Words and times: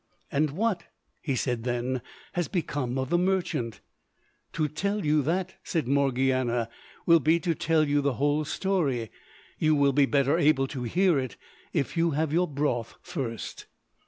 "And 0.31 0.49
what," 0.49 0.85
he 1.21 1.35
said 1.35 1.63
then, 1.63 2.01
"has 2.33 2.47
become 2.47 2.97
of 2.97 3.11
the 3.11 3.19
merchant?" 3.19 3.81
"To 4.53 4.67
tell 4.67 5.05
you 5.05 5.21
that," 5.21 5.53
said 5.63 5.87
Morgiana, 5.87 6.69
"will 7.05 7.19
be 7.19 7.39
to 7.41 7.53
tell 7.53 7.87
you 7.87 8.01
the 8.01 8.13
whole 8.13 8.43
story; 8.43 9.11
you 9.59 9.75
will 9.75 9.93
be 9.93 10.07
better 10.07 10.39
able 10.39 10.65
to 10.69 10.81
hear 10.85 11.19
it 11.19 11.37
if 11.71 11.95
you 11.95 12.09
have 12.17 12.33
your 12.33 12.47
broth 12.47 12.95
first." 13.03 13.67